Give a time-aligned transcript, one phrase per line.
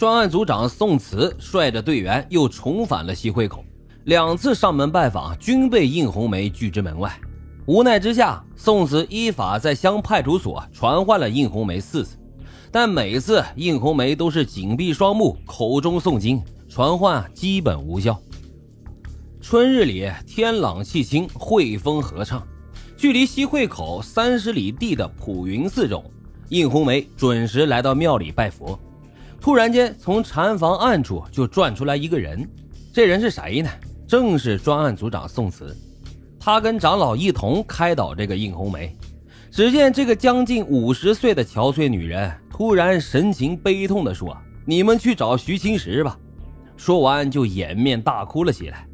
[0.00, 3.62] 专案组长宋慈率着队员又重返了西汇口，
[4.04, 7.14] 两次上门拜访均被应红梅拒之门外。
[7.66, 12.16] 无奈之下，宋慈依法在乡派出所传唤了应红梅四次，
[12.72, 18.18] 但每次应红梅都是紧闭双目，口中诵经，传唤基本无效。
[19.38, 22.42] 春日里，天朗气清，惠风和畅。
[22.96, 26.02] 距离西汇口三十里地的普云寺中，
[26.48, 28.80] 应红梅准时来到庙里拜佛。
[29.40, 32.46] 突然间，从禅房暗处就转出来一个人。
[32.92, 33.70] 这人是谁呢？
[34.06, 35.74] 正是专案组长宋慈。
[36.38, 38.94] 他跟长老一同开导这个应红梅。
[39.50, 46.18] 只见这个将近五十岁的憔悴女人突然神情悲痛地说：“你们去找徐青石吧。”
[46.76, 48.86] 说完就掩面大哭了起来。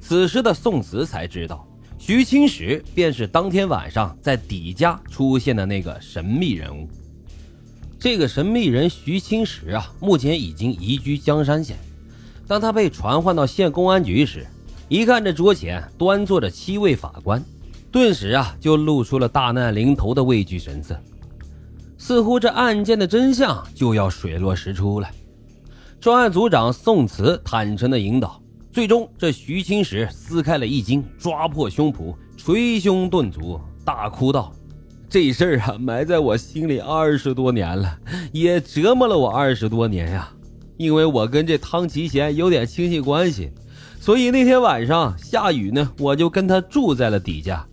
[0.00, 1.66] 此时的宋慈才知道。
[1.96, 6.88] 徐青石便是当天晚上在底家出现的那个神秘人物。
[8.04, 11.78] 这个神秘人徐青石啊，目前已经移居江山县。
[12.46, 14.46] 当他被传唤到县公安局时，
[14.90, 17.42] 一看这桌前端坐着七位法官，
[17.90, 20.94] 顿时啊就露出了大难临头的畏惧神色，
[21.96, 25.08] 似乎这案件的真相就要水落石出了。
[25.98, 28.38] 专案组长宋慈坦诚的引导。
[28.70, 34.52] 最终，这徐青石撕开了衣襟，抓破胸脯，捶胸顿足，大哭道
[35.14, 38.00] ：“这事儿啊，埋在我心里二十多年了，
[38.32, 40.28] 也折磨了我二十多年呀。
[40.76, 43.52] 因为我跟这汤其贤有点亲戚关系，
[44.00, 47.64] 所以那天晚上下雨呢，我就跟他住在了底下。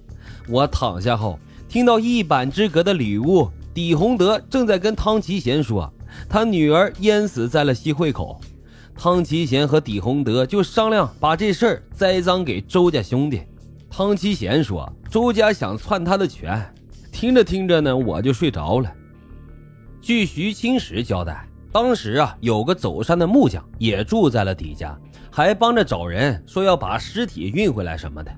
[0.47, 5.91] 我躺下后，听到一板之隔的里屋，底洪德正在跟汤其贤说，
[6.29, 8.39] 他女儿淹死在了西汇口。”
[8.95, 13.41] 汤其贤和底洪德就商量把这事儿栽赃给周家兄弟。
[13.89, 16.63] 汤其贤说：“周家想篡他的权。”
[17.21, 18.91] 听着听着呢，我就睡着了。
[20.01, 28.31] 据徐青石交代，当时啊，有个走山的木匠也住在了底下，还帮着找人说要把尸体运回来什么的。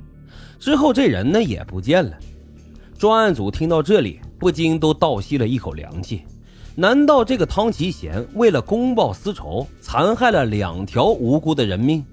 [0.59, 2.11] 之后这人呢也不见了。
[2.98, 6.23] 专案组听到这里，不禁都倒吸了一口凉气。
[6.76, 12.04] 难道这个汤其贤为了公报私仇，残害了两条无辜的人命？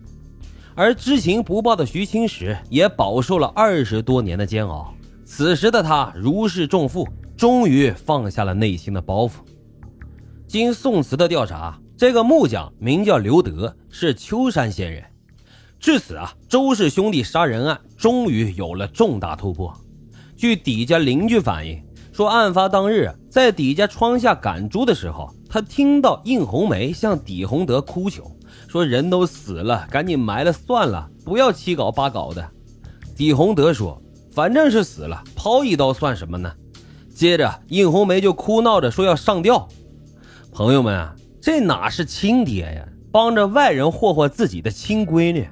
[0.77, 4.95] 而知情不报的徐青石也饱受了二十多年的煎熬。
[5.33, 9.35] 此时的他如释重负，终于放下了内心的包袱。
[10.49, 15.05] 经宋慈的调查，这个木匠名叫刘德，是秋山县人。
[15.79, 19.73] 至此啊，周氏兄弟杀人案终于有了重大突破。
[20.37, 21.81] 据底家邻居反映。
[22.13, 28.29] 说案发当日，在底家窗下赶猪的时候，他听到应红梅向底洪德哭求，
[28.67, 32.47] 说人都死了，赶紧埋了算了，不要七搞八搞的。
[33.17, 34.03] 底洪德说，
[34.41, 36.51] 反正是死了，抛一刀算什么呢？
[37.15, 39.69] 接着应红梅就哭闹着说要上吊。
[40.51, 45.47] 朋友们啊，这哪是亲爹呀，帮着外人霍霍自己的亲闺女。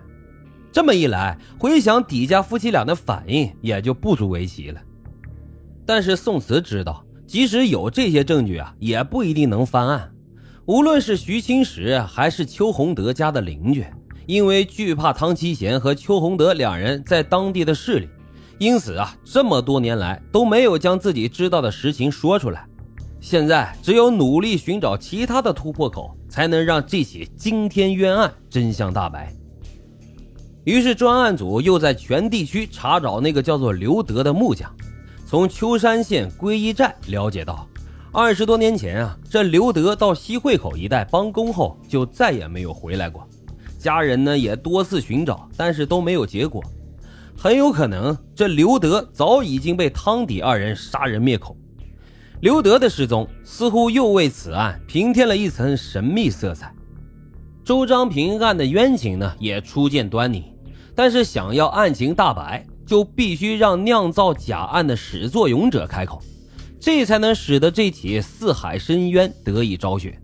[0.72, 4.80] 这么一来，回想底下夫妻俩的反应，也就不足为奇了。
[5.84, 10.10] 但是宋慈知道，即使有这些证据啊，也不一定能翻案。
[10.64, 13.84] 无论是徐青石还是邱洪德家的邻居，
[14.24, 18.08] 因为惧怕汤七贤和邱洪德两人在当地的势力，
[18.58, 22.66] 因此啊，这么多年来都没有将自己知道的实情说出来。
[23.20, 29.32] 现在只有努力寻找其他的突破口，才能让这起惊天冤案真相大白。
[30.64, 34.72] 于是专案组又在全地区查找那个叫做刘德的木匠。
[35.24, 37.66] 从秋山县归一寨了解到，
[38.12, 43.26] 二十多年前啊，这刘德到西汇口一带帮工后，就再也没有回来过。
[43.78, 46.62] 家人呢也多次寻找，但是都没有结果。
[47.40, 51.56] 很有可能，这刘德早已经被汤底二人杀人灭口。
[52.40, 56.74] 刘德的失踪似乎又为此案平添了一层神秘色彩。
[57.64, 60.52] 周章平案的冤情呢也初见端倪，
[60.96, 62.66] 但是想要案情大白。
[62.88, 66.22] 就必须让酿造假案的始作俑者开口，
[66.80, 70.18] 这才能使得这起四海深渊得以昭雪。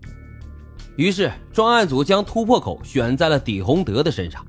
[0.95, 4.43] 于是专案组将突破口选在了底洪德的身上。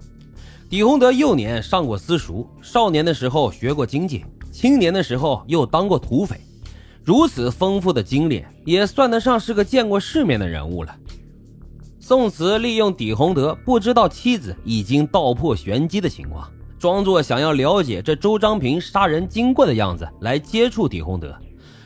[0.68, 6.40] 底洪德幼年上过私塾，少年的时候学过经济，青年的时候又当过土匪，
[7.04, 10.92] 如此丰富的经历，也算得上是个见过世面的人物了。
[12.00, 16.50] 宋慈利用底洪德不知道妻子已经道破玄机的情况。
[16.80, 21.36] 装作想要了解这周章平杀人经过的样子来接触底洪德，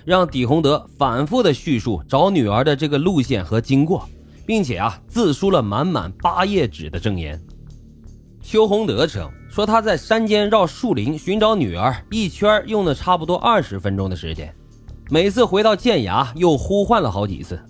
[0.07, 4.09] 让底洪德反复的叙述找女儿的这个路线和经过，
[4.47, 7.39] 并且啊自书了满满八页纸的证言。
[8.43, 14.53] 邱洪德称说他在山间绕树林寻找女儿一圈用了差不多二十分钟的时间，
[15.11, 17.61] 每次回到建崖又呼唤了好几次。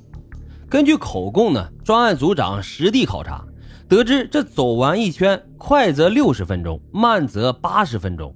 [0.68, 3.44] 根据口供呢，专案组长实地考察，
[3.88, 8.32] 得知这走完一圈，快则六十分钟，慢则八十分钟。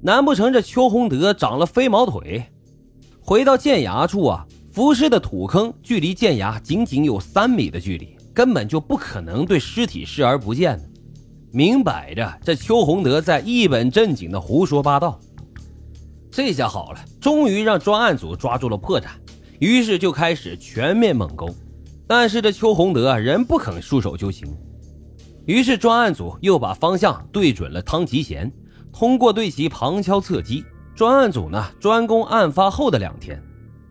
[0.00, 2.44] 难不成这邱洪德长了飞毛腿？
[3.20, 10.80] 回到建崖处啊，浮尸的土坑距离建崖仅仅有三米的距离，根本就不可能对尸体视而不见。
[11.54, 15.20] 明摆着，这邱洪德在一本正经的胡说八道。
[16.30, 19.08] 这下好了，终于让专案组抓住了破绽，
[19.58, 21.54] 于是就开始全面猛攻。
[22.06, 24.48] 但是这邱洪德仍不肯束手就擒，
[25.44, 28.50] 于是专案组又把方向对准了汤吉贤。
[28.90, 30.64] 通过对其旁敲侧击，
[30.94, 33.42] 专案组呢专攻案发后的两天，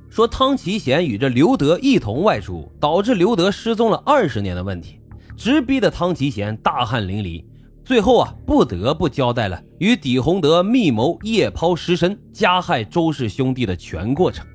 [0.09, 5.00] 说汤其贤与这刘德一同外出，导致刘德失踪了二十年的问题，
[5.43, 7.43] 直逼的汤其贤大汗淋漓，
[7.83, 14.45] 最后啊不得不交代了与李洪德密谋夜抛尸身加害周氏兄弟的全过程。